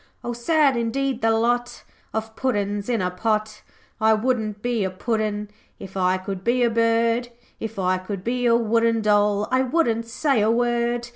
[0.23, 3.61] O sad indeed the lot Of puddin's in a pot.
[3.99, 8.47] 'I wouldn't be a puddin' If I could be a bird, If I could be
[8.47, 11.09] a wooden Doll, I would'n say a word.